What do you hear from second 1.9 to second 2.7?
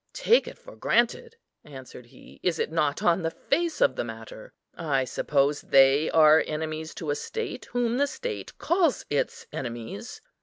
he, "is